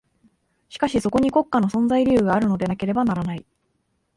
[0.69, 3.45] しかしそこに国家の存在理由があるのでなければならない。